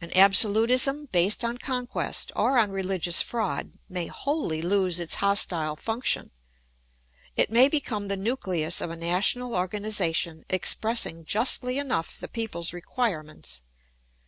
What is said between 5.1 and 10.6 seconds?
hostile function. It may become the nucleus of a national organisation